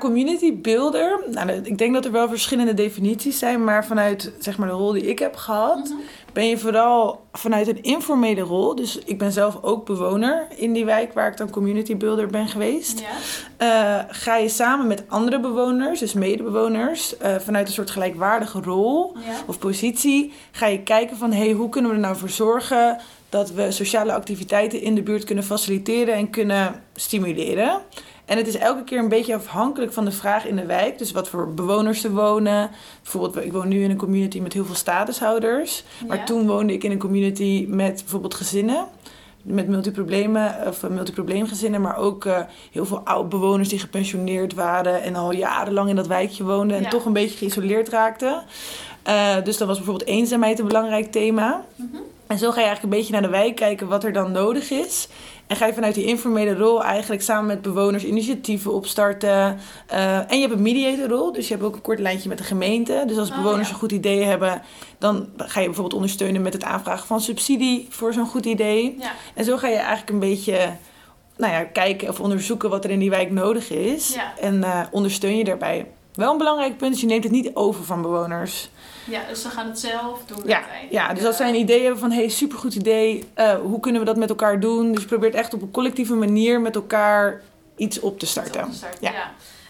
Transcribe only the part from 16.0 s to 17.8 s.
dus medebewoners, eh, vanuit een